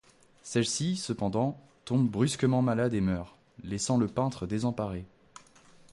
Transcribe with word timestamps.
Celle-ci, 0.41 0.97
cependant, 0.97 1.59
tombe 1.85 2.09
brusquement 2.09 2.63
malade 2.63 2.95
et 2.95 3.01
meurt, 3.01 3.35
laissant 3.63 3.97
le 3.99 4.07
peintre 4.07 4.47
désemparé. 4.47 5.05